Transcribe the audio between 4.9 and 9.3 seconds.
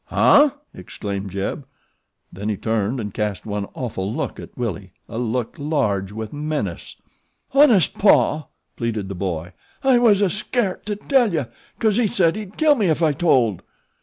a look large with menace. "Honest, Paw," pleaded the